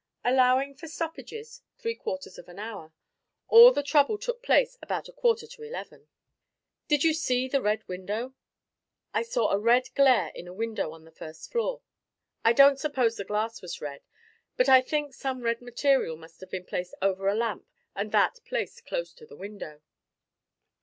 [0.23, 2.91] "Allowing for stoppages, three quarters of an hour.
[3.49, 6.07] All the trouble took place about a quarter to eleven."
[6.87, 8.33] "Did you see the Red Window?"
[9.13, 11.83] "I saw a red glare in a window on the first floor.
[12.43, 14.01] I don't suppose the glass was red,
[14.57, 18.87] but think some red material must have been placed over a lamp and that placed
[18.87, 19.83] close to the window."